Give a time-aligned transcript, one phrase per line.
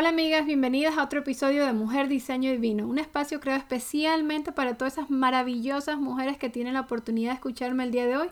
[0.00, 4.76] Hola amigas, bienvenidas a otro episodio de Mujer Diseño Divino, un espacio creado especialmente para
[4.76, 8.28] todas esas maravillosas mujeres que tienen la oportunidad de escucharme el día de hoy.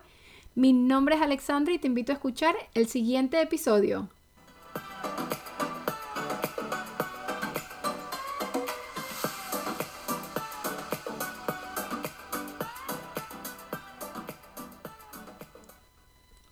[0.55, 4.09] Mi nombre es Alexandra y te invito a escuchar el siguiente episodio.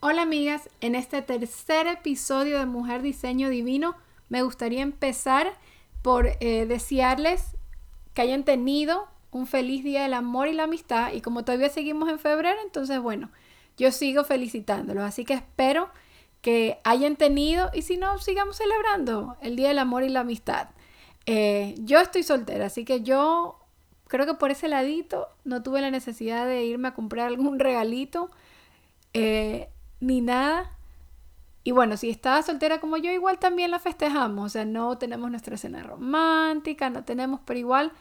[0.00, 3.94] Hola amigas, en este tercer episodio de Mujer Diseño Divino
[4.28, 5.52] me gustaría empezar
[6.02, 7.56] por eh, desearles
[8.12, 12.08] que hayan tenido un feliz día del amor y la amistad y como todavía seguimos
[12.08, 13.30] en febrero, entonces bueno,
[13.76, 15.90] yo sigo felicitándolos, así que espero
[16.40, 20.68] que hayan tenido y si no, sigamos celebrando el día del amor y la amistad.
[21.26, 23.58] Eh, yo estoy soltera, así que yo
[24.08, 28.30] creo que por ese ladito no tuve la necesidad de irme a comprar algún regalito
[29.14, 29.70] eh,
[30.00, 30.73] ni nada.
[31.64, 34.44] Y bueno, si estaba soltera como yo, igual también la festejamos.
[34.44, 37.92] O sea, no tenemos nuestra cena romántica, no tenemos, pero igual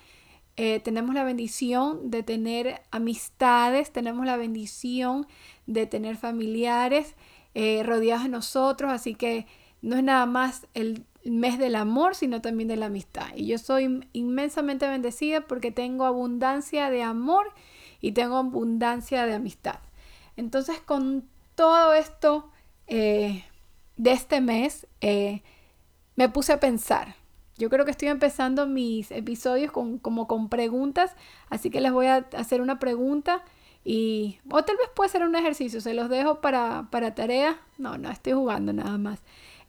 [0.57, 5.27] eh, tenemos la bendición de tener amistades, tenemos la bendición
[5.65, 7.15] de tener familiares
[7.55, 8.91] eh, rodeados de nosotros.
[8.91, 9.47] Así que
[9.81, 13.27] no es nada más el mes del amor, sino también de la amistad.
[13.33, 17.53] Y yo soy inmensamente bendecida porque tengo abundancia de amor
[18.01, 19.79] y tengo abundancia de amistad.
[20.35, 21.23] Entonces, con
[21.55, 22.49] todo esto
[22.87, 23.45] eh,
[23.97, 25.41] de este mes, eh,
[26.15, 27.15] me puse a pensar.
[27.57, 31.15] Yo creo que estoy empezando mis episodios con, como con preguntas,
[31.49, 33.43] así que les voy a hacer una pregunta
[33.85, 37.59] y, o tal vez puede ser un ejercicio, se los dejo para, para tarea.
[37.77, 39.19] No, no, estoy jugando nada más.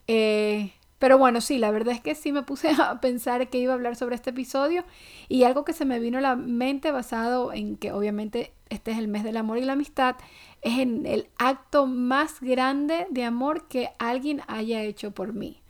[0.06, 0.72] Eh,
[1.05, 3.77] pero bueno, sí, la verdad es que sí me puse a pensar que iba a
[3.77, 4.84] hablar sobre este episodio
[5.28, 8.97] y algo que se me vino a la mente basado en que obviamente este es
[8.97, 10.16] el mes del amor y la amistad,
[10.62, 15.60] es en el acto más grande de amor que alguien haya hecho por mí.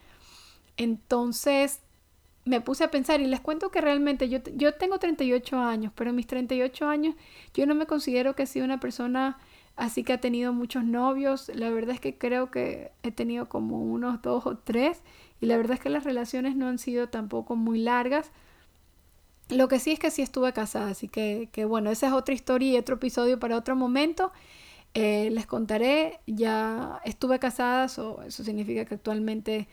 [0.76, 1.80] Entonces
[2.44, 6.10] me puse a pensar y les cuento que realmente yo, yo tengo 38 años, pero
[6.10, 7.16] en mis 38 años
[7.54, 9.38] yo no me considero que sido una persona
[9.76, 11.50] así que ha tenido muchos novios.
[11.54, 15.02] La verdad es que creo que he tenido como unos dos o tres
[15.40, 18.30] y la verdad es que las relaciones no han sido tampoco muy largas.
[19.50, 22.34] Lo que sí es que sí estuve casada, así que, que bueno, esa es otra
[22.34, 24.32] historia y otro episodio para otro momento.
[24.94, 29.68] Eh, les contaré, ya estuve casada, eso significa que actualmente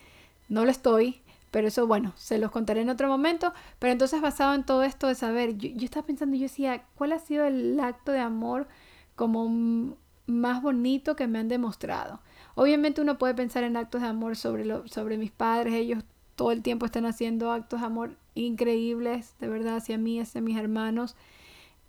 [0.49, 3.53] no lo estoy, pero eso bueno, se los contaré en otro momento.
[3.79, 7.13] Pero entonces basado en todo esto de saber, yo, yo estaba pensando, yo decía, ¿cuál
[7.13, 8.67] ha sido el acto de amor
[9.21, 9.95] como
[10.25, 12.21] más bonito que me han demostrado?
[12.55, 16.03] Obviamente uno puede pensar en actos de amor sobre, sobre mis padres, ellos
[16.35, 20.57] todo el tiempo están haciendo actos de amor increíbles, de verdad, hacia mí, hacia mis
[20.57, 21.15] hermanos.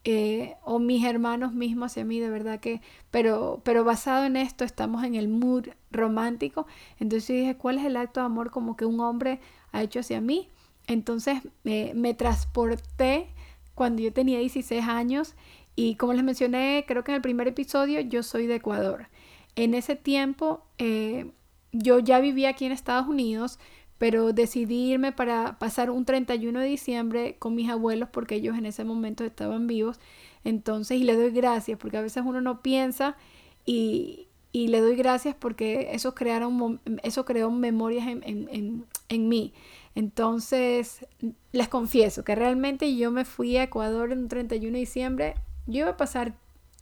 [0.05, 4.65] Eh, o mis hermanos mismos hacia mí, de verdad que, pero, pero basado en esto
[4.65, 6.67] estamos en el mood romántico,
[6.99, 10.21] entonces dije, ¿cuál es el acto de amor como que un hombre ha hecho hacia
[10.21, 10.51] mí?
[10.87, 13.29] Entonces me transporté
[13.75, 15.35] cuando yo tenía 16 años
[15.77, 19.09] y como les mencioné, creo que en el primer episodio, yo soy de Ecuador.
[19.57, 21.31] En ese tiempo eh,
[21.73, 23.59] yo ya vivía aquí en Estados Unidos,
[23.99, 28.67] pero decidí irme para pasar un 31 de diciembre con mis abuelos porque ellos en
[28.67, 30.01] ese momento estaban vivos.
[30.45, 33.17] Entonces, y le doy gracias porque a veces uno no piensa
[33.65, 39.55] y, y le doy gracias porque eso, crearon, eso creó memorias en, en, en, mí.
[39.95, 41.07] Entonces,
[41.53, 45.35] les confieso que realmente yo me fui a Ecuador en un 31 de diciembre.
[45.67, 46.35] Yo iba a pasar,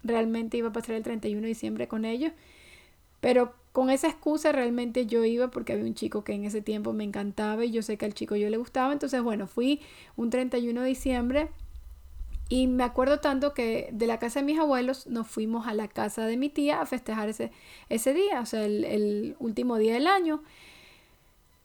[0.02, 2.32] realmente iba a pasar el 31 de diciembre con ellos
[3.20, 6.92] pero con esa excusa realmente yo iba porque había un chico que en ese tiempo
[6.92, 8.92] me encantaba y yo sé que al chico yo le gustaba.
[8.92, 9.80] Entonces, bueno, fui
[10.16, 11.50] un 31 de diciembre
[12.48, 15.86] y me acuerdo tanto que de la casa de mis abuelos nos fuimos a la
[15.86, 17.52] casa de mi tía a festejar ese,
[17.88, 20.42] ese día, o sea, el, último día del año.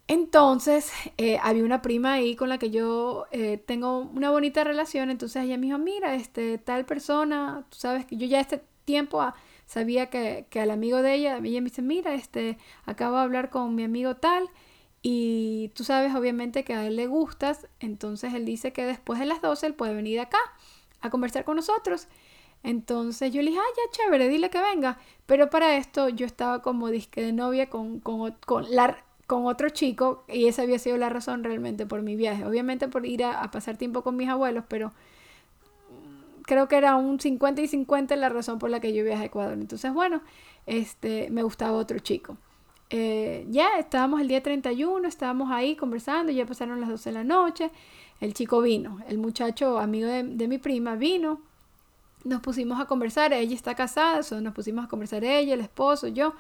[0.08, 5.10] Entonces, eh, había una prima ahí con la que yo eh, tengo una bonita relación.
[5.10, 9.22] Entonces ella me dijo, mira, este, tal persona, tú sabes que yo ya este tiempo...
[9.22, 9.35] A,
[9.66, 13.50] sabía que, que al amigo de ella, ella me dice, mira, este, acabo de hablar
[13.50, 14.50] con mi amigo tal
[15.02, 19.26] y tú sabes obviamente que a él le gustas, entonces él dice que después de
[19.26, 20.40] las 12 él puede venir acá
[21.02, 22.08] a conversar con nosotros.
[22.64, 24.97] Entonces yo le dije, ah, ya chévere, dile que venga.
[25.28, 29.70] Pero para esto yo estaba como disque de novia con, con, con, la, con otro
[29.70, 32.46] chico y esa había sido la razón realmente por mi viaje.
[32.46, 34.92] Obviamente por ir a pasar tiempo con mis abuelos, pero
[36.46, 39.26] creo que era un 50 y 50 la razón por la que yo viajé a
[39.26, 39.54] Ecuador.
[39.54, 40.22] Entonces, bueno,
[40.66, 42.38] este, me gustaba otro chico.
[42.90, 47.24] Eh, ya estábamos el día 31, estábamos ahí conversando, ya pasaron las 12 de la
[47.24, 47.72] noche,
[48.22, 51.42] el chico vino, el muchacho amigo de, mi prima vino
[52.24, 56.34] nos pusimos a conversar, ella está casada, nos pusimos a conversar ella, el esposo, yo.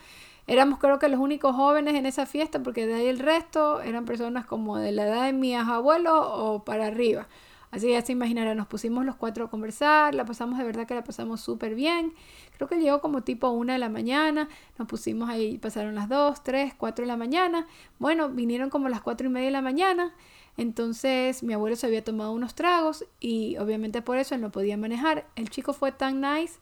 [0.47, 4.05] Éramos creo que los únicos jóvenes en esa fiesta porque de ahí el resto eran
[4.05, 7.27] personas como de la edad de mis abuelos o para arriba.
[7.71, 10.87] Así que ya se imaginarán, nos pusimos los cuatro a conversar, la pasamos de verdad
[10.87, 12.13] que la pasamos súper bien.
[12.55, 14.47] Creo que llegó como tipo una de la mañana,
[14.77, 17.67] nos pusimos ahí, pasaron las dos, tres, cuatro de la mañana.
[17.99, 20.13] Bueno, vinieron como las cuatro y media de la mañana.
[20.57, 24.77] Entonces mi abuelo se había tomado unos tragos y obviamente por eso él no podía
[24.77, 25.25] manejar.
[25.35, 26.59] El chico fue tan nice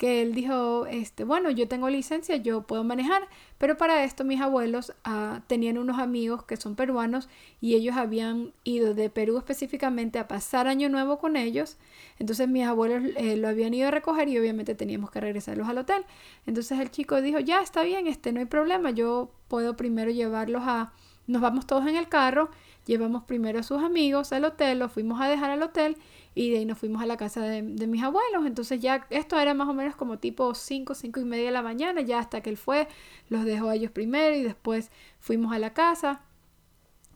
[0.00, 4.40] que él dijo, este, bueno, yo tengo licencia, yo puedo manejar, pero para esto mis
[4.40, 7.28] abuelos ah, tenían unos amigos que son peruanos
[7.60, 11.76] y ellos habían ido de Perú específicamente a pasar año nuevo con ellos,
[12.18, 15.76] entonces mis abuelos eh, lo habían ido a recoger y obviamente teníamos que regresarlos al
[15.76, 16.06] hotel.
[16.46, 20.62] Entonces el chico dijo, ya está bien, este, no hay problema, yo puedo primero llevarlos
[20.64, 20.94] a,
[21.26, 22.48] nos vamos todos en el carro,
[22.86, 25.98] llevamos primero a sus amigos al hotel, los fuimos a dejar al hotel
[26.34, 28.46] y de ahí nos fuimos a la casa de, mis abuelos.
[28.46, 31.62] Entonces ya esto era más o menos como tipo 5, 5 y media de la
[31.62, 32.88] mañana, ya hasta que él fue,
[33.28, 36.22] los dejó a ellos primero y después fuimos a la casa.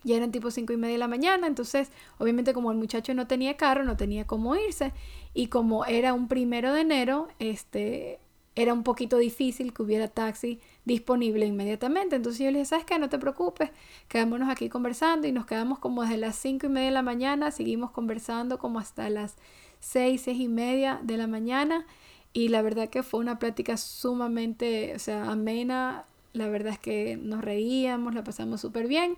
[0.02, 3.26] Ya eran tipo 5 y media de la mañana, entonces obviamente como el muchacho no
[3.26, 4.93] tenía carro, no tenía cómo irse
[5.32, 8.20] y como era un primero de enero, este,
[8.56, 12.16] era un poquito difícil que hubiera taxi disponible inmediatamente.
[12.16, 12.98] Entonces yo le dije, ¿sabes qué?
[12.98, 13.70] No te preocupes,
[14.08, 17.50] quedémonos aquí conversando y nos quedamos como desde las cinco y media de la mañana,
[17.50, 19.36] seguimos conversando como hasta las
[19.80, 21.86] seis, seis y media de la mañana
[22.32, 27.16] y la verdad que fue una plática sumamente, o sea, amena, la verdad es que
[27.16, 29.16] nos reíamos, la pasamos súper bien.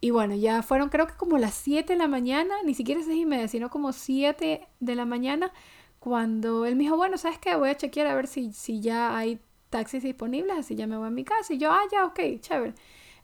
[0.00, 3.18] Y bueno, ya fueron creo que como las 7 de la mañana, ni siquiera seis
[3.18, 5.52] y media, sino como 7 de la mañana
[6.08, 7.54] cuando él me dijo, bueno, ¿sabes qué?
[7.56, 9.38] Voy a chequear a ver si, si ya hay
[9.70, 11.54] taxis disponibles, así ya me voy a mi casa.
[11.54, 12.74] Y yo, ah, ya, ok, chévere.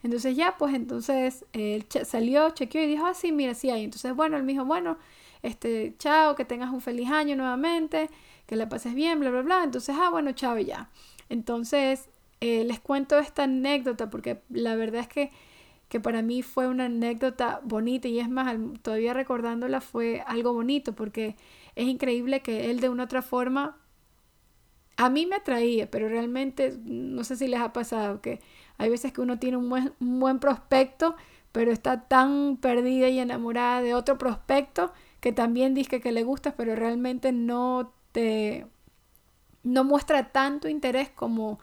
[0.03, 3.85] Entonces ya, pues entonces él salió, chequeó y dijo, ah, sí, mira, sí hay.
[3.85, 4.99] Entonces, bueno, él me dijo, bueno,
[5.43, 8.11] este, chao, que tengas un feliz año nuevamente,
[8.47, 9.65] que la pases bien, bla, bla, bla.
[9.65, 10.91] Entonces, ah, bueno, chao ya.
[11.31, 12.09] Entonces,
[12.41, 15.31] eh, les cuento esta anécdota porque la verdad es que,
[15.95, 20.93] que para mí fue una anécdota bonita y es más, todavía recordándola fue algo bonito
[20.93, 21.37] porque
[21.77, 23.77] es increíble que él de una otra forma
[24.97, 28.41] a mí me atraía, pero realmente no sé si les ha pasado que
[28.77, 31.15] hay veces que uno tiene un buen, buen prospecto,
[31.53, 36.57] pero está tan perdida y enamorada de otro prospecto que también dice que le gusta,
[36.57, 38.67] pero realmente no te
[39.63, 41.61] no muestra tanto interés como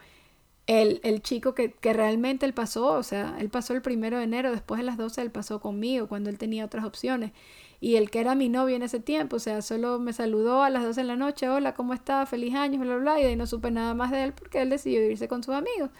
[0.80, 4.24] el, el chico que, que, realmente él pasó, o sea, él pasó el primero de
[4.24, 7.32] enero, después de las 12 él pasó conmigo, cuando él tenía otras opciones
[7.82, 10.70] y el que era mi novio en ese tiempo, o sea, solo me saludó a
[10.70, 12.24] las 12 de la noche, hola, ¿cómo está?
[12.26, 14.62] Feliz año, bla, bla, bla, y de ahí no supe nada más de él porque
[14.62, 15.90] él decidió irse con sus amigos.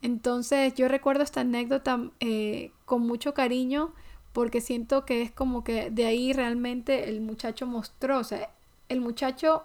[0.00, 3.92] Entonces yo recuerdo esta anécdota eh, con mucho cariño
[4.32, 8.50] porque siento que es como que de ahí realmente el muchacho mostró, o sea,
[8.88, 9.64] el muchacho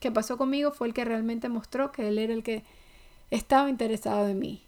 [0.00, 2.64] que pasó conmigo fue el que realmente mostró que él era el que
[3.30, 4.62] estaba interesado en mí.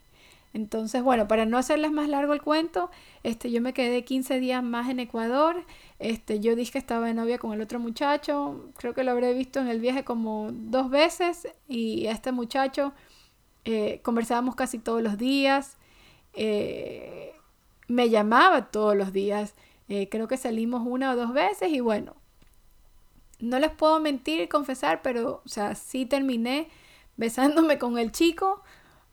[0.53, 2.89] Entonces, bueno, para no hacerles más largo el cuento,
[3.23, 5.63] este, yo me quedé 15 días más en Ecuador.
[5.99, 8.71] Este, yo dije que estaba de novia con el otro muchacho.
[8.77, 11.47] Creo que lo habré visto en el viaje como dos veces.
[11.67, 12.93] Y a este muchacho
[13.65, 15.77] eh, conversábamos casi todos los días.
[16.33, 17.33] Eh,
[17.87, 19.53] me llamaba todos los días.
[19.87, 22.15] Eh, creo que salimos una o dos veces y bueno,
[23.39, 26.69] no les puedo mentir y confesar, pero o sea, sí terminé
[27.19, 28.63] besándome con el chico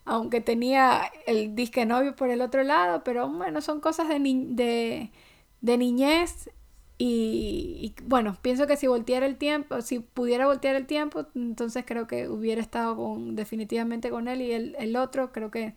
[0.06, 5.10] aunque tenía el disque novio por el otro lado, pero bueno, son cosas de, de,
[5.60, 6.48] de niñez
[6.96, 12.06] y, bueno, pienso que si volteara el tiempo, si pudiera voltear el tiempo, entonces creo
[12.06, 15.74] que hubiera estado con, definitivamente con él y el, el otro creo que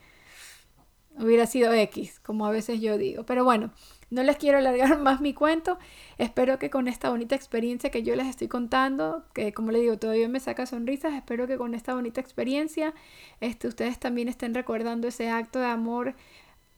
[1.18, 3.26] hubiera sido X, como a veces yo digo.
[3.26, 3.72] Pero bueno,
[4.10, 5.78] no les quiero alargar más mi cuento.
[6.18, 9.98] Espero que con esta bonita experiencia que yo les estoy contando, que como les digo,
[9.98, 12.94] todavía me saca sonrisas, espero que con esta bonita experiencia
[13.42, 16.16] este, ustedes también estén recordando ese acto de amor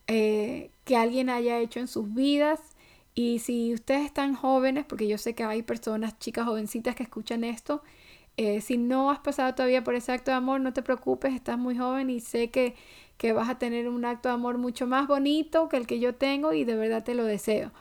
[0.07, 2.59] eh, que alguien haya hecho en sus vidas.
[3.13, 7.43] Y si ustedes están jóvenes, porque yo sé que hay personas, chicas jovencitas que escuchan
[7.43, 7.83] esto,
[8.37, 11.57] eh, si no has pasado todavía por ese acto de amor, no te preocupes, estás
[11.57, 12.75] muy joven y sé que
[13.21, 16.15] que vas a tener un acto de amor mucho más bonito que el que yo
[16.15, 17.71] tengo y de verdad te lo deseo.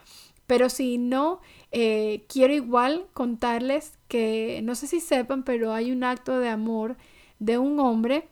[0.47, 1.41] Pero si no,
[1.73, 6.99] eh, quiero igual contarles que, no sé si sepan, pero hay un acto de amor
[7.39, 8.29] de un hombre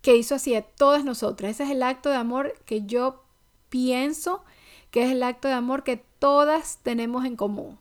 [0.00, 1.50] que hizo así a todas nosotras.
[1.50, 3.24] Ese es el acto de amor que yo
[3.68, 4.44] pienso
[4.92, 7.76] que es el acto de amor que todas tenemos en común.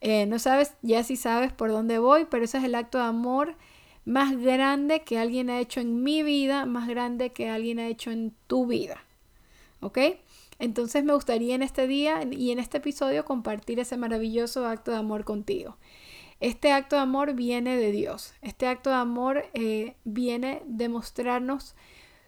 [0.00, 3.04] Eh, no sabes, ya si sabes por dónde voy, pero ese es el acto de
[3.04, 3.54] amor
[4.04, 8.10] más grande que alguien ha hecho en mi vida, más grande que alguien ha hecho
[8.10, 9.02] en tu vida.
[9.80, 9.98] ¿Ok?
[10.58, 14.98] Entonces me gustaría en este día y en este episodio compartir ese maravilloso acto de
[14.98, 15.76] amor contigo.
[16.40, 18.34] este acto de amor viene de Dios.
[18.42, 21.74] Este acto de amor eh, viene de mostrarnos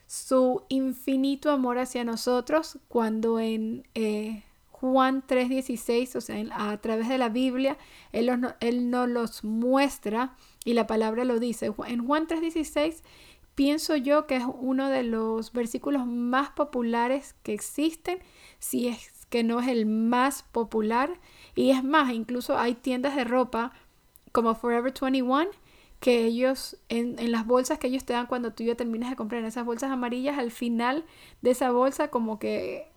[0.06, 7.18] su infinito amor hacia nosotros cuando en eh, Juan 3:16, o sea, a través de
[7.18, 7.76] la Biblia,
[8.12, 8.30] él,
[8.60, 10.36] él nos los muestra
[10.66, 11.72] y la palabra lo dice.
[11.86, 13.02] En Juan 3:16
[13.54, 18.18] pienso yo que es uno de los versículos más populares que existen,
[18.58, 21.18] si es que no es el más popular.
[21.54, 23.72] Y es más, incluso hay tiendas de ropa
[24.32, 25.46] como Forever 21
[26.00, 29.40] que ellos, en, las bolsas que ellos te dan cuando tú ya terminas de comprar
[29.40, 31.04] en esas bolsas amarillas, al final
[31.42, 32.88] de esa bolsa como que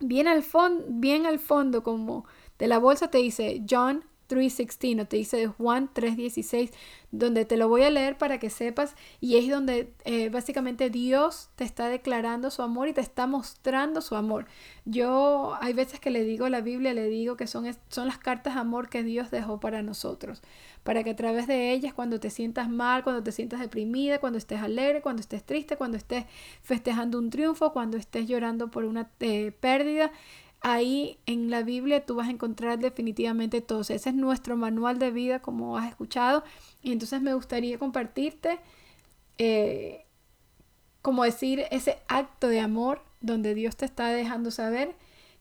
[0.00, 2.24] bien al, fondo bien al fondo como
[2.58, 6.70] de la bolsa te dice John 3.16 o te dice Juan 3.16,
[7.10, 11.48] donde te lo voy a leer para que sepas y es donde eh, básicamente Dios
[11.56, 14.46] te está declarando su amor y te está mostrando su amor.
[14.84, 18.18] Yo hay veces que le digo a la Biblia, le digo que son, son las
[18.18, 20.42] cartas de amor que Dios dejó para nosotros,
[20.82, 24.38] para que a través de ellas cuando te sientas mal, cuando te sientas deprimida, cuando
[24.38, 26.26] estés alegre, cuando estés triste, cuando estés
[26.62, 30.12] festejando un triunfo, cuando estés llorando por una eh, pérdida,
[30.60, 33.80] Ahí en la Biblia tú vas a encontrar definitivamente todo.
[33.80, 36.42] Ese es nuestro manual de vida, como has escuchado.
[36.82, 38.58] Y entonces me gustaría compartirte,
[39.38, 40.04] eh,
[41.02, 44.94] como decir, ese acto de amor donde Dios te está dejando saber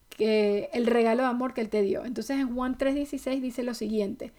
[0.09, 2.05] que el regalo de amor que Él te dio.
[2.05, 4.33] Entonces en Juan 3:16 dice lo siguiente,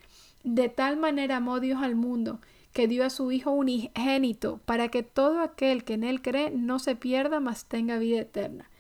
[0.45, 2.41] de tal manera amó Dios al mundo
[2.73, 6.79] que dio a su Hijo unigénito para que todo aquel que en Él cree no
[6.79, 8.71] se pierda, mas tenga vida eterna.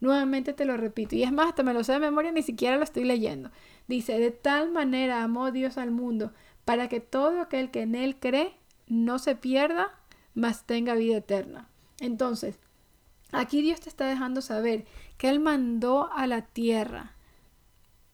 [0.00, 2.76] Nuevamente te lo repito, y es más, hasta me lo sé de memoria, ni siquiera
[2.76, 3.50] lo estoy leyendo.
[3.88, 6.32] Dice, de tal manera amó Dios al mundo,
[6.64, 8.54] para que todo aquel que en Él cree
[8.86, 9.90] no se pierda,
[10.34, 11.68] mas tenga vida eterna.
[12.00, 12.58] Entonces,
[13.32, 14.84] aquí Dios te está dejando saber
[15.16, 17.14] que Él mandó a la tierra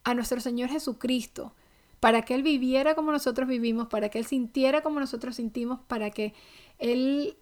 [0.04, 1.54] a nuestro Señor Jesucristo,
[2.00, 6.10] para que Él viviera como nosotros vivimos, para que Él sintiera como nosotros sentimos, para
[6.10, 6.34] que
[6.78, 7.36] Él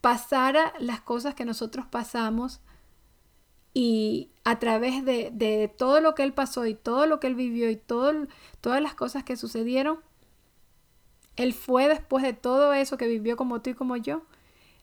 [0.00, 2.60] pasara las cosas que nosotros pasamos,
[3.74, 7.70] y a través de, todo lo que él pasó y todo lo que él vivió
[7.70, 8.26] y todo,
[8.60, 9.98] todas las cosas que sucedieron,
[11.36, 14.22] él fue después de todo eso que vivió como tú y como yo.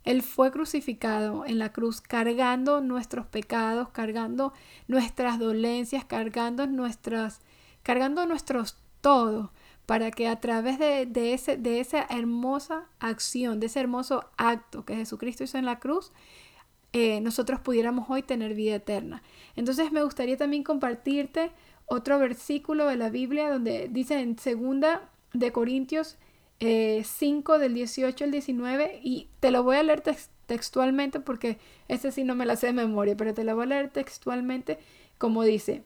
[0.03, 4.53] Él fue crucificado en la cruz cargando nuestros pecados, cargando
[4.87, 7.41] nuestras dolencias, cargando nuestras,
[7.81, 9.51] cargando nuestros todo,
[9.87, 14.85] para que a través de, de, ese, de esa hermosa acción, de ese hermoso acto
[14.85, 16.11] que Jesucristo hizo en la cruz,
[16.97, 19.21] eh, nosotros pudiéramos hoy tener vida eterna.
[19.57, 21.51] Entonces me gustaría también compartirte
[21.87, 26.15] otro versículo de la Biblia donde dice en segunda de Corintios
[26.59, 30.03] 5 eh, del 18 al 19 y te lo voy a leer
[30.45, 31.57] textualmente porque
[31.89, 34.79] ese sí no me la sé de memoria, pero te lo voy a leer textualmente
[35.17, 35.83] como dice,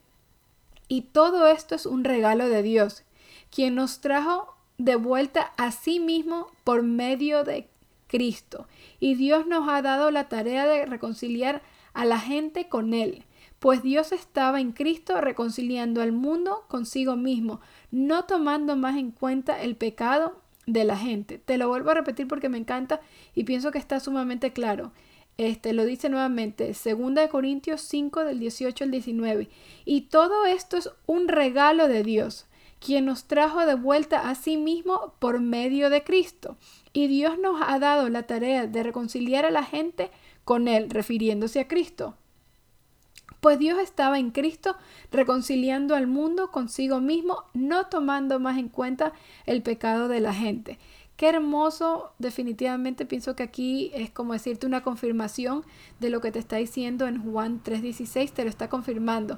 [0.87, 3.03] y todo esto es un regalo de Dios,
[3.49, 7.67] quien nos trajo de vuelta a sí mismo por medio de
[8.09, 8.67] Cristo.
[8.99, 11.61] Y Dios nos ha dado la tarea de reconciliar
[11.93, 13.23] a la gente con Él,
[13.59, 17.61] pues Dios estaba en Cristo reconciliando al mundo consigo mismo,
[17.91, 21.39] no tomando más en cuenta el pecado de la gente.
[21.39, 23.01] Te lo vuelvo a repetir porque me encanta
[23.35, 24.91] y pienso que está sumamente claro.
[25.37, 29.49] Este lo dice nuevamente, 2 Corintios 5 del 18 al 19.
[29.85, 32.45] Y todo esto es un regalo de Dios,
[32.79, 36.57] quien nos trajo de vuelta a sí mismo por medio de Cristo.
[36.93, 40.11] Y Dios nos ha dado la tarea de reconciliar a la gente
[40.45, 42.15] con Él, refiriéndose a Cristo.
[43.41, 44.75] Pues Dios estaba en Cristo
[45.11, 49.13] reconciliando al mundo consigo mismo, no tomando más en cuenta
[49.45, 50.77] el pecado de la gente.
[51.15, 55.65] Qué hermoso, definitivamente pienso que aquí es como decirte una confirmación
[55.99, 59.37] de lo que te está diciendo en Juan 3:16, te lo está confirmando.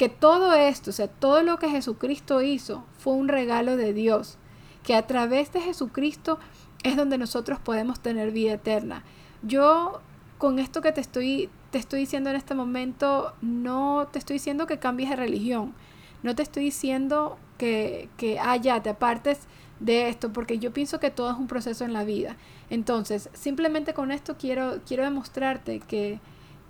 [0.00, 4.38] Que todo esto, o sea, todo lo que Jesucristo hizo fue un regalo de Dios,
[4.82, 6.38] que a través de Jesucristo
[6.82, 9.04] es donde nosotros podemos tener vida eterna.
[9.42, 10.00] Yo
[10.38, 14.66] con esto que te estoy, te estoy diciendo en este momento, no te estoy diciendo
[14.66, 15.74] que cambies de religión,
[16.22, 19.40] no te estoy diciendo que, que ah, te apartes
[19.80, 22.38] de esto, porque yo pienso que todo es un proceso en la vida.
[22.70, 26.20] Entonces, simplemente con esto quiero, quiero demostrarte que,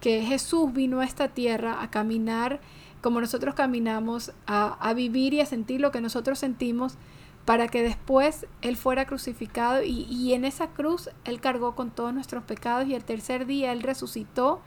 [0.01, 2.59] que Jesús vino a esta tierra a caminar
[3.01, 6.99] como nosotros caminamos, a, a vivir y a sentir lo que nosotros sentimos
[7.45, 12.45] para que después Él fuera crucificado y, en esa cruz Él cargó con todos nuestros
[12.45, 14.61] pecados y el tercer día Él resucitó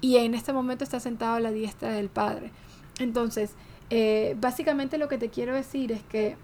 [0.00, 2.52] y en este momento está sentado a la diestra del Padre.
[2.98, 3.54] Entonces,
[3.90, 6.36] eh, básicamente lo que te quiero decir es que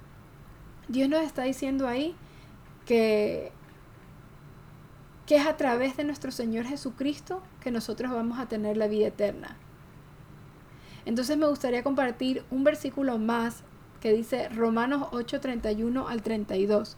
[0.89, 2.15] Dios nos está diciendo ahí
[2.85, 3.51] que,
[5.27, 9.09] que es a través de nuestro Señor Jesucristo que nosotros vamos a tener la vida
[9.09, 9.57] eterna.
[11.07, 13.63] Entonces me gustaría compartir un versículo más
[14.01, 16.97] que dice Romanos 8, 31 al 32.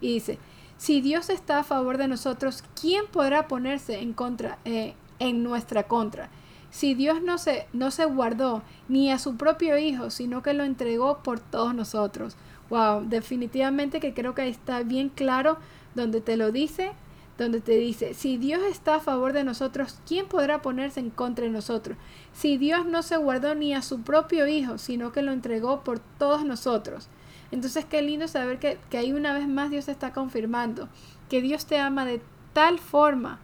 [0.00, 0.38] Y dice,
[0.76, 5.84] si Dios está a favor de nosotros, ¿quién podrá ponerse en contra, eh, en nuestra
[5.84, 6.28] contra?
[6.70, 10.64] Si Dios no se, no se guardó ni a su propio Hijo, sino que lo
[10.64, 12.36] entregó por todos nosotros.
[12.70, 15.58] Wow, definitivamente que creo que está bien claro
[15.94, 16.92] donde te lo dice
[17.38, 21.44] donde te dice, si Dios está a favor de nosotros, ¿quién podrá ponerse en contra
[21.44, 21.96] de nosotros?
[22.32, 25.98] Si Dios no se guardó ni a su propio Hijo, sino que lo entregó por
[25.98, 27.08] todos nosotros.
[27.50, 30.88] Entonces qué lindo saber que, que ahí una vez más Dios está confirmando
[31.28, 32.22] que Dios te ama de
[32.52, 33.40] tal forma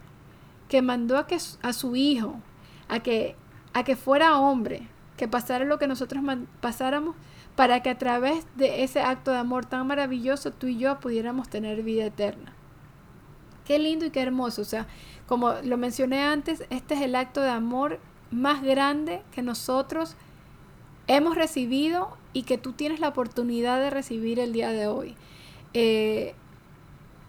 [0.67, 2.39] que mandó a, que, a su Hijo
[2.89, 3.35] a que,
[3.73, 6.23] a que fuera hombre, que pasara lo que nosotros
[6.59, 7.15] pasáramos,
[7.55, 11.49] para que a través de ese acto de amor tan maravilloso tú y yo pudiéramos
[11.49, 12.53] tener vida eterna.
[13.69, 14.63] Qué lindo y qué hermoso.
[14.63, 14.87] O sea,
[15.27, 17.99] como lo mencioné antes, este es el acto de amor
[18.31, 20.15] más grande que nosotros
[21.05, 25.15] hemos recibido y que tú tienes la oportunidad de recibir el día de hoy.
[25.75, 26.33] Eh,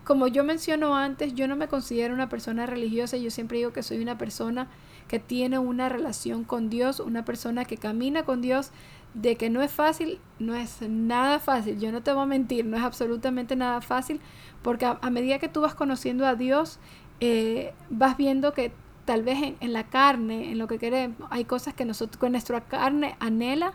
[0.02, 3.82] como yo menciono antes, yo no me considero una persona religiosa, yo siempre digo que
[3.82, 4.66] soy una persona
[5.08, 8.70] que tiene una relación con Dios, una persona que camina con Dios,
[9.14, 12.64] de que no es fácil, no es nada fácil, yo no te voy a mentir,
[12.64, 14.20] no es absolutamente nada fácil,
[14.62, 16.78] porque a, medida que tú vas conociendo a Dios,
[17.20, 18.72] eh, vas viendo que
[19.04, 22.60] tal vez en, la carne, en lo que queremos, hay cosas que nosotros, con nuestra
[22.60, 23.72] carne anhela,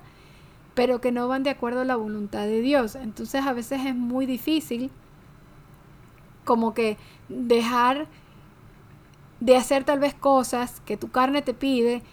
[0.76, 2.96] pero que no van de acuerdo a la voluntad de Dios.
[2.96, 4.92] Entonces a veces es muy difícil
[6.44, 8.08] como que dejar
[9.40, 12.04] de hacer tal vez cosas que tu carne te pide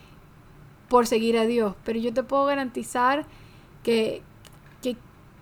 [0.88, 1.74] por seguir a Dios.
[1.84, 3.26] Pero yo te puedo garantizar
[3.82, 4.22] que,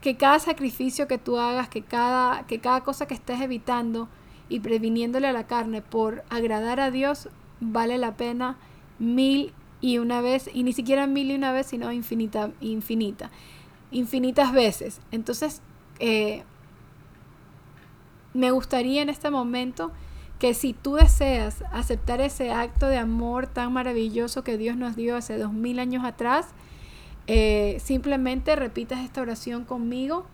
[0.00, 4.08] que cada sacrificio que tú hagas, que cada, que cada cosa que estés evitando
[4.48, 7.28] y previniéndole a la carne por agradar a Dios,
[7.60, 8.56] vale la pena
[8.98, 13.30] mil y una vez, y ni siquiera mil y una vez, sino infinita, infinita,
[13.90, 15.00] infinitas veces.
[15.10, 15.62] Entonces,
[15.98, 16.44] eh,
[18.34, 19.92] me gustaría en este momento
[20.38, 25.16] que si tú deseas aceptar ese acto de amor tan maravilloso que Dios nos dio
[25.16, 26.48] hace dos mil años atrás,
[27.26, 30.26] eh, simplemente repitas esta oración conmigo.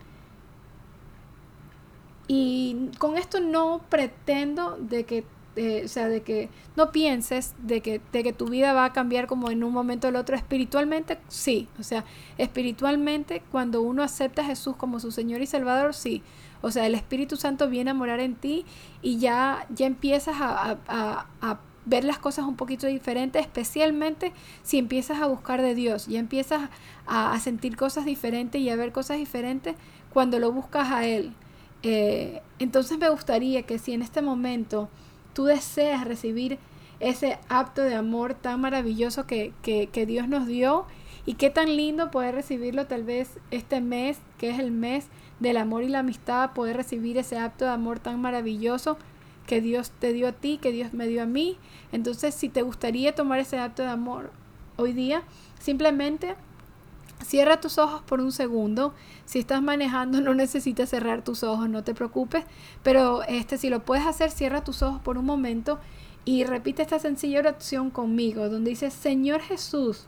[2.29, 7.81] Y con esto no pretendo de que, eh, o sea, de que no pienses de
[7.81, 10.37] que, de que tu vida va a cambiar como en un momento el otro.
[10.37, 11.69] Espiritualmente, sí.
[11.79, 12.05] O sea,
[12.39, 16.23] espiritualmente, cuando uno acepta a Jesús como su Señor y Salvador, sí.
[16.63, 18.65] O sea, el Espíritu Santo viene a morar en ti
[19.03, 25.23] y ya, ya empiezas a, a ver las cosas un poquito diferentes, especialmente si empiezas
[25.23, 26.69] a buscar de Dios, y empiezas
[27.07, 29.77] a, sentir cosas diferentes y a ver cosas diferentes
[30.13, 31.33] cuando lo buscas a Él.
[31.83, 34.89] Eh, entonces me gustaría que si en este momento
[35.33, 36.59] tú deseas recibir
[36.99, 40.87] ese acto de amor tan maravilloso que, que, que Dios nos dio,
[41.27, 45.09] y qué tan lindo poder recibirlo tal vez este mes, que es el mes
[45.41, 48.97] del amor y la amistad, poder recibir ese acto de amor tan maravilloso
[49.47, 51.57] que Dios te dio a ti, que Dios me dio a mí.
[51.93, 54.31] Entonces, si te gustaría tomar ese acto de amor
[54.77, 55.23] hoy día,
[55.59, 56.37] simplemente
[57.25, 58.93] cierra tus ojos por un segundo.
[59.25, 62.45] Si estás manejando, no necesitas cerrar tus ojos, no te preocupes.
[62.83, 65.79] Pero este, si lo puedes hacer, cierra tus ojos por un momento
[66.25, 70.07] y repite esta sencilla oración conmigo, donde dice, Señor Jesús,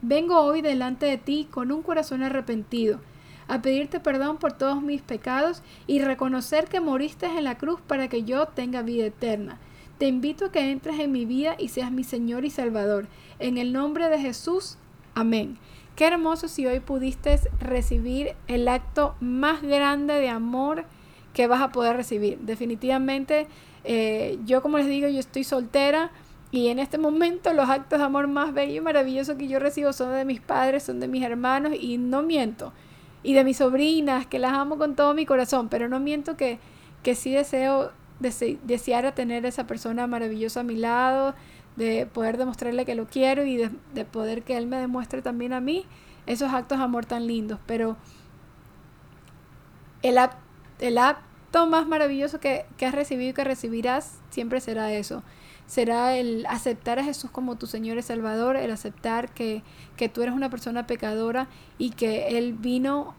[0.00, 3.00] vengo hoy delante de ti con un corazón arrepentido
[3.48, 8.08] a pedirte perdón por todos mis pecados y reconocer que moriste en la cruz para
[8.08, 9.58] que yo tenga vida eterna.
[9.98, 13.06] Te invito a que entres en mi vida y seas mi Señor y Salvador.
[13.38, 14.76] En el nombre de Jesús,
[15.14, 15.58] amén.
[15.94, 20.86] Qué hermoso si hoy pudiste recibir el acto más grande de amor
[21.32, 22.38] que vas a poder recibir.
[22.40, 23.46] Definitivamente,
[23.84, 26.10] eh, yo como les digo, yo estoy soltera
[26.50, 29.92] y en este momento los actos de amor más bellos y maravillosos que yo recibo
[29.92, 32.72] son de mis padres, son de mis hermanos y no miento
[33.24, 36.60] y de mis sobrinas, que las amo con todo mi corazón, pero no miento que,
[37.02, 41.34] que sí deseo, desear a tener esa persona maravillosa a mi lado,
[41.76, 45.60] de poder demostrarle que lo quiero y de, poder que él me demuestre también a
[45.60, 45.86] mí
[46.26, 47.58] esos actos de amor tan lindos.
[47.66, 47.96] Pero
[50.02, 50.16] el,
[50.78, 55.22] el acto más maravilloso que, que has recibido y que recibirás siempre será eso
[55.66, 59.62] será el aceptar a Jesús como tu Señor y Salvador, el aceptar que,
[59.96, 61.48] que tú eres una persona pecadora
[61.78, 63.14] y que Él vino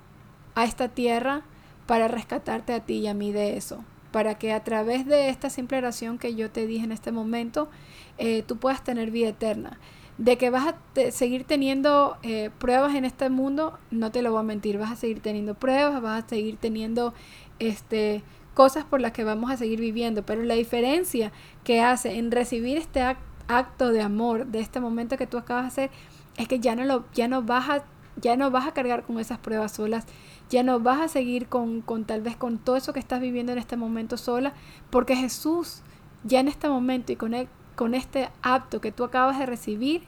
[0.54, 1.44] a esta tierra
[1.86, 5.50] para rescatarte a ti y a mí de eso, para que a través de esta
[5.50, 7.70] simple oración que yo te dije en este momento,
[8.18, 9.80] eh, tú puedas tener vida eterna.
[10.18, 14.40] De que vas a seguir teniendo eh, pruebas en este mundo, no te lo voy
[14.40, 17.14] a mentir, vas a seguir teniendo pruebas, vas a seguir teniendo
[17.60, 18.24] este,
[18.56, 21.32] cosas por las que vamos a seguir viviendo, pero la diferencia
[21.64, 23.02] que hace en recibir este
[23.48, 25.92] acto de amor, de este momento que tú acabas de hacer,
[26.38, 27.84] es que ya no, lo, ya no vas a
[28.18, 30.06] ya no vas a cargar con esas pruebas solas,
[30.50, 33.52] ya no vas a seguir con, con tal vez con todo eso que estás viviendo
[33.52, 34.54] en este momento sola,
[34.90, 35.82] porque Jesús
[36.24, 37.34] ya en este momento y con,
[37.76, 40.04] con este acto que tú acabas de recibir,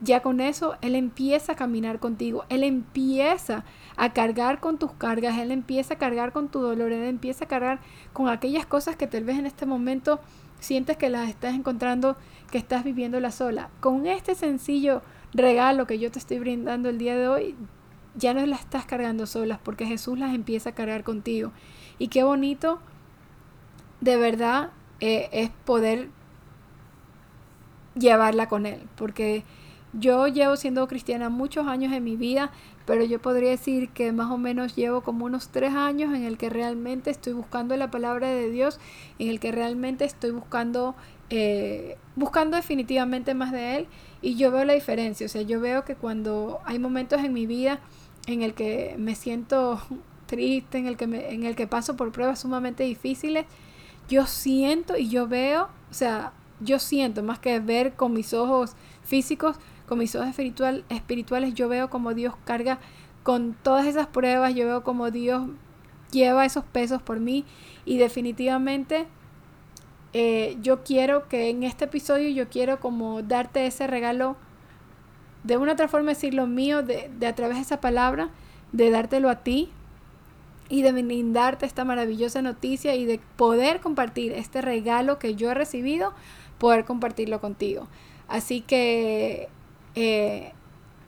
[0.00, 3.64] ya con eso Él empieza a caminar contigo, Él empieza
[3.96, 7.48] a cargar con tus cargas, Él empieza a cargar con tu dolor, Él empieza a
[7.48, 7.80] cargar
[8.12, 10.20] con aquellas cosas que tal vez en este momento
[10.60, 12.16] sientes que las estás encontrando,
[12.50, 13.70] que estás viviendo sola.
[13.80, 17.54] Con este sencillo regalo que yo te estoy brindando el día de hoy,
[18.14, 21.52] ya no las estás cargando solas porque Jesús las empieza a cargar contigo.
[21.98, 22.80] Y qué bonito
[24.00, 26.08] de verdad eh, es poder
[27.94, 29.44] llevarla con Él, porque
[29.92, 32.50] yo llevo siendo cristiana muchos años en mi vida,
[32.86, 36.36] pero yo podría decir que más o menos llevo como unos tres años en el
[36.36, 38.78] que realmente estoy buscando la palabra de Dios,
[39.18, 40.94] en el que realmente estoy buscando,
[41.30, 43.86] eh, buscando definitivamente más de Él
[44.20, 47.46] y yo veo la diferencia, o sea, yo veo que cuando hay momentos en mi
[47.46, 47.80] vida
[48.26, 49.80] en el que me siento
[50.26, 53.46] triste, en el que, me, en el que paso por pruebas sumamente difíciles,
[54.08, 58.74] yo siento y yo veo, o sea, yo siento más que ver con mis ojos
[59.08, 62.78] físicos, con mis ojos espiritual, espirituales, yo veo como Dios carga
[63.22, 65.48] con todas esas pruebas, yo veo como Dios
[66.10, 67.44] lleva esos pesos por mí
[67.84, 69.06] y definitivamente
[70.12, 74.36] eh, yo quiero que en este episodio yo quiero como darte ese regalo
[75.44, 78.28] de una otra forma decirlo mío, de, de a través de esa palabra,
[78.72, 79.70] de dártelo a ti
[80.68, 85.54] y de brindarte esta maravillosa noticia y de poder compartir este regalo que yo he
[85.54, 86.12] recibido,
[86.58, 87.88] poder compartirlo contigo.
[88.28, 89.48] Así que
[89.94, 90.52] eh,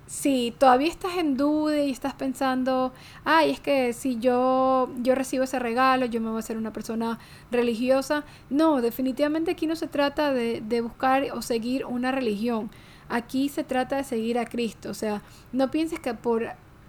[0.07, 2.93] si todavía estás en duda y estás pensando,
[3.25, 6.73] ay, es que si yo, yo recibo ese regalo, yo me voy a ser una
[6.73, 7.21] persona
[7.53, 8.25] religiosa.
[8.51, 12.71] No, definitivamente aquí no se trata de, de buscar o seguir una religión.
[13.09, 14.91] Aquí se trata de seguir a Cristo.
[14.91, 16.49] O sea, no pienses que por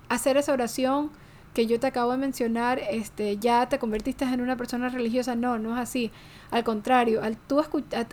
[0.10, 1.12] hacer esa oración
[1.54, 5.36] que yo te acabo de mencionar, este, ya te convertiste en una persona religiosa.
[5.36, 6.12] No, no es así.
[6.50, 7.62] Al contrario, al tú,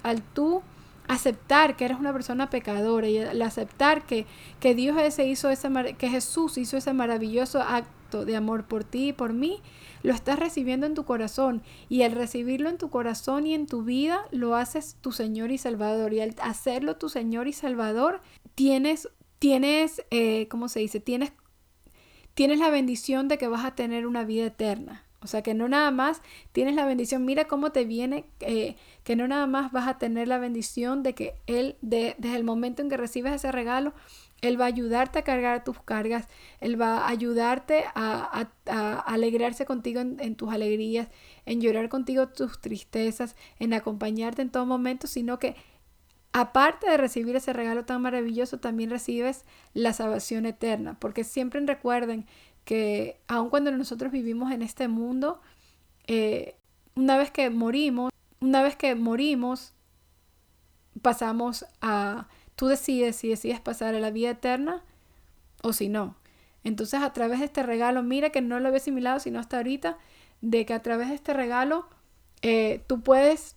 [0.02, 0.62] al tú
[1.08, 4.26] aceptar que eres una persona pecadora y al aceptar que,
[4.60, 5.68] que Dios ese hizo ese
[5.98, 9.60] que Jesús hizo ese maravilloso acto de amor por ti y por mí,
[10.02, 11.62] lo estás recibiendo en tu corazón.
[11.88, 15.58] Y al recibirlo en tu corazón y en tu vida lo haces tu Señor y
[15.58, 16.12] Salvador.
[16.12, 18.20] Y al hacerlo tu Señor y Salvador
[18.54, 20.98] tienes tienes eh, ¿cómo se dice?
[20.98, 21.32] tienes
[22.34, 25.04] tienes la bendición de que vas a tener una vida eterna.
[25.20, 28.76] O sea, que no nada más tienes la bendición, mira cómo te viene, eh,
[29.08, 32.44] que no nada más vas a tener la bendición de que Él, de, desde el
[32.44, 33.94] momento en que recibes ese regalo,
[34.42, 36.28] Él va a ayudarte a cargar tus cargas,
[36.60, 38.50] Él va a ayudarte a,
[39.06, 41.08] alegrarse contigo en, en, tus alegrías,
[41.46, 45.56] en llorar contigo tus tristezas, en acompañarte en todo momento, sino que
[46.34, 52.26] aparte de recibir ese regalo tan maravilloso, también recibes la salvación eterna, porque siempre recuerden
[52.66, 55.40] que aun cuando nosotros vivimos en este mundo,
[56.06, 56.56] eh,
[56.94, 59.72] una vez que morimos, una vez que morimos,
[61.02, 64.82] pasamos a, tú decides si decides pasar a la vida eterna
[65.62, 66.16] o si no.
[66.64, 69.98] Entonces a través de este regalo, mira que no lo había asimilado sino hasta ahorita,
[70.40, 71.88] de que a través de este regalo
[72.42, 73.56] eh, tú puedes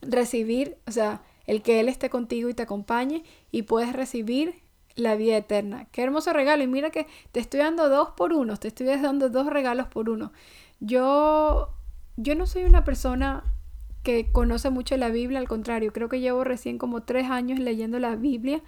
[0.00, 4.62] recibir, o sea, el que Él esté contigo y te acompañe y puedes recibir
[4.94, 5.86] la vida eterna.
[5.90, 6.62] Qué hermoso regalo.
[6.62, 10.08] Y mira que te estoy dando dos por uno, te estoy dando dos regalos por
[10.08, 10.32] uno.
[10.80, 11.74] Yo,
[12.16, 13.44] yo no soy una persona
[14.04, 17.98] que conoce mucho la Biblia, al contrario, creo que llevo recién como tres años leyendo
[17.98, 18.62] la Biblia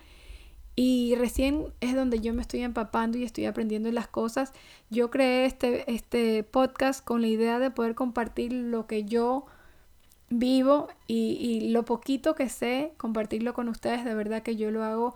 [0.75, 4.53] y recién es donde yo me estoy empapando y estoy aprendiendo las cosas.
[4.91, 9.47] Yo creé este, este podcast con la idea de poder compartir lo que yo
[10.29, 14.05] vivo y, y lo poquito que sé, compartirlo con ustedes.
[14.05, 15.15] De verdad que yo lo hago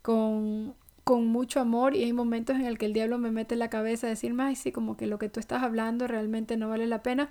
[0.00, 0.74] con,
[1.04, 4.06] con mucho amor y hay momentos en el que el diablo me mete la cabeza
[4.06, 7.02] a decirme, ay, sí, como que lo que tú estás hablando realmente no vale la
[7.02, 7.28] pena,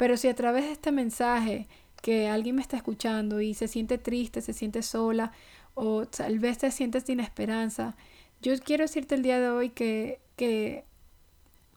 [0.00, 1.68] pero si a través de este mensaje
[2.00, 5.30] que alguien me está escuchando y se siente triste, se siente sola
[5.74, 7.96] o tal vez te sientes sin esperanza,
[8.40, 10.86] yo quiero decirte el día de hoy que, que,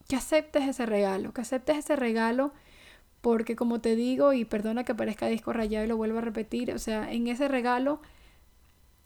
[0.07, 2.53] que aceptes ese regalo, que aceptes ese regalo
[3.19, 6.71] porque como te digo, y perdona que parezca disco rayado y lo vuelvo a repetir,
[6.71, 7.99] o sea, en ese regalo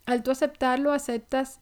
[0.06, 1.60] al tú aceptarlo, aceptas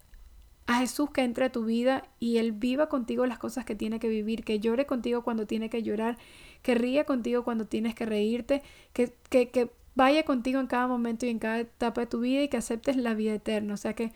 [0.67, 3.99] a Jesús que entre a tu vida y Él viva contigo las cosas que tiene
[3.99, 6.17] que vivir, que llore contigo cuando tiene que llorar,
[6.65, 11.27] que ríe contigo cuando tienes que reírte, que, que, que vaya contigo en cada momento
[11.27, 13.75] y en cada etapa de tu vida y que aceptes la vida eterna.
[13.75, 14.13] O sea que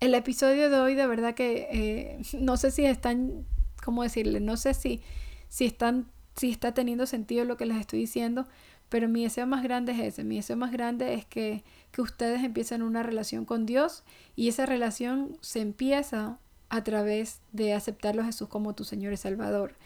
[0.00, 3.46] el episodio de hoy de verdad que eh, no sé si están,
[3.84, 4.40] ¿cómo decirle?
[4.40, 5.00] No sé si,
[5.48, 8.48] si, están, si está teniendo sentido lo que les estoy diciendo,
[8.88, 12.42] pero mi deseo más grande es ese, mi deseo más grande es que, que ustedes
[12.42, 14.02] empiecen una relación con Dios
[14.34, 19.16] y esa relación se empieza a través de aceptarlo a Jesús como tu Señor y
[19.16, 19.76] Salvador.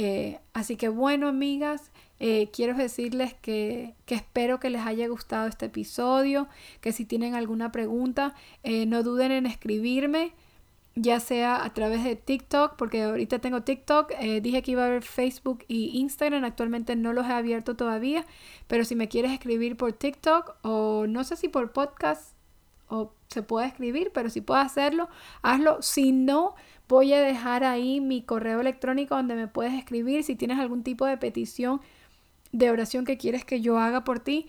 [0.00, 5.66] Eh, así que bueno, amigas, eh, quiero decirles que, espero que les haya gustado este
[5.66, 6.46] episodio,
[6.80, 8.32] que si tienen alguna pregunta,
[8.62, 10.34] eh, no duden en escribirme,
[10.94, 15.02] ya sea a través de TikTok, porque ahorita tengo TikTok, dije que iba a haber
[15.02, 18.24] Facebook y Instagram, actualmente no los he abierto todavía,
[18.68, 22.34] pero si me quieres escribir por TikTok o no sé si por podcast
[22.88, 25.08] o se puede escribir, pero si puedes hacerlo,
[25.42, 25.82] hazlo.
[25.82, 26.54] Si no,
[26.88, 31.04] voy a dejar ahí mi correo electrónico donde me puedes escribir si tienes algún tipo
[31.06, 31.80] de petición
[32.52, 34.46] de oración que quieres que yo haga por ti.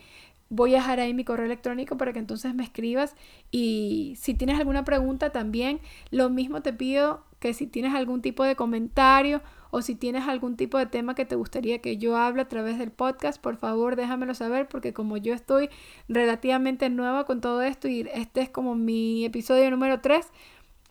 [0.49, 3.15] Voy a dejar ahí mi correo electrónico para que entonces me escribas
[3.51, 8.43] y si tienes alguna pregunta también, lo mismo te pido que si tienes algún tipo
[8.43, 12.41] de comentario o si tienes algún tipo de tema que te gustaría que yo hable
[12.41, 15.69] a través del podcast, por favor déjamelo saber porque como yo estoy
[16.07, 20.25] relativamente nueva con todo esto y este es como mi episodio número 3,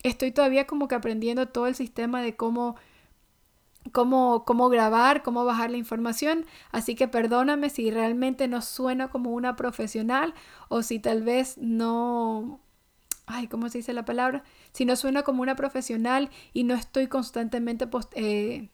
[0.02, 2.76] estoy todavía como que aprendiendo todo el sistema de cómo
[3.92, 6.44] Cómo, cómo, grabar, cómo bajar la información.
[6.72, 10.34] Así que perdóname si realmente no suena como una profesional
[10.68, 12.60] o si tal vez no,
[13.26, 14.42] ay, ¿cómo se dice la palabra?
[14.72, 18.68] Si no suena como una profesional y no estoy constantemente eh,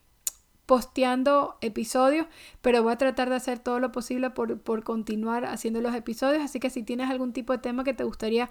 [0.67, 2.27] posteando episodios,
[2.63, 6.43] pero voy a tratar de hacer todo lo posible por, continuar haciendo los episodios.
[6.43, 8.51] Así que si tienes algún tipo de tema que te gustaría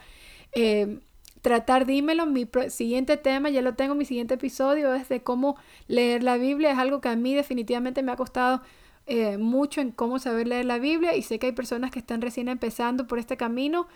[0.54, 1.00] eh,
[1.43, 2.25] tratar, dímelo.
[2.25, 5.56] Mi siguiente tema, ya lo tengo, mi siguiente episodio es de cómo
[5.88, 6.71] leer la Biblia.
[6.71, 8.63] Es algo que a mí definitivamente me ha costado
[9.06, 12.21] eh, mucho en cómo saber leer la Biblia y sé que hay personas que están
[12.21, 13.88] recién empezando por este camino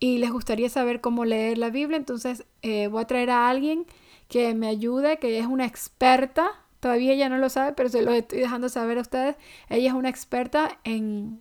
[0.00, 3.86] y les gustaría saber cómo leer la Biblia, entonces eh, voy a traer a alguien
[4.28, 8.12] que me ayude, que es una experta, todavía ella no lo sabe, pero se lo
[8.12, 9.36] estoy dejando saber a ustedes,
[9.68, 11.40] ella es una experta en,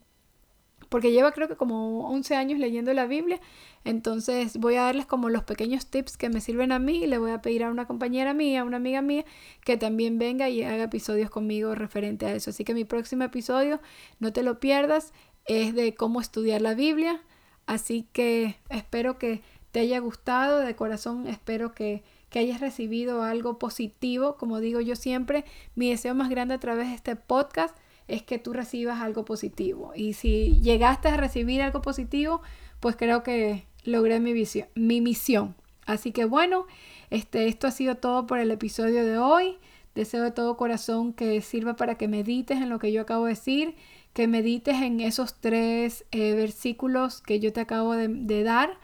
[0.89, 3.39] porque lleva creo que como 11 años leyendo la Biblia,
[3.88, 7.19] entonces voy a darles como los pequeños tips que me sirven a mí y le
[7.19, 9.23] voy a pedir a una compañera mía, a una amiga mía,
[9.63, 12.50] que también venga y haga episodios conmigo referente a eso.
[12.50, 13.80] Así que mi próximo episodio,
[14.19, 15.13] no te lo pierdas,
[15.45, 17.21] es de cómo estudiar la Biblia.
[17.65, 22.04] Así que espero que te haya gustado, de corazón espero que,
[22.36, 24.36] hayas recibido algo positivo.
[24.36, 25.43] Como digo yo siempre,
[25.76, 27.76] mi deseo más grande a través de este podcast
[28.08, 29.93] es que tú recibas algo positivo.
[29.95, 32.41] Y si llegaste a recibir algo positivo,
[32.80, 35.56] pues creo que logré mi, visión, mi misión.
[35.86, 36.65] Así que bueno,
[37.10, 39.58] este, esto ha sido todo por el episodio de hoy.
[39.95, 43.32] Deseo de todo corazón que sirva para que medites en lo que yo acabo de
[43.32, 43.76] decir
[44.13, 48.80] que medites en esos tres eh, versículos que yo te acabo de, dar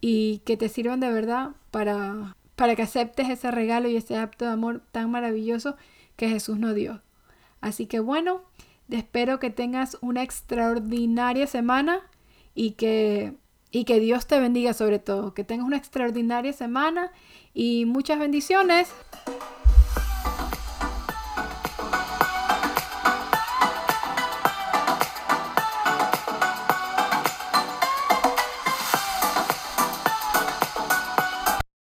[0.00, 4.44] y que te sirvan de verdad para, para que aceptes ese regalo y ese acto
[4.44, 5.76] de amor tan maravilloso
[6.14, 7.02] que Jesús nos dio.
[7.60, 8.42] Así que bueno,
[8.88, 12.02] espero que tengas una extraordinaria semana
[12.54, 13.34] y que,
[13.70, 17.10] y que Dios te bendiga sobre todo, que tengas una extraordinaria semana
[17.54, 18.92] y muchas bendiciones.